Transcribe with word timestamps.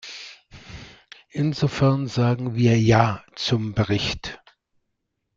Insofern 1.29 2.07
sagen 2.07 2.55
wir 2.55 2.75
ja 2.81 3.23
zum 3.35 3.75
Bericht. 3.75 4.39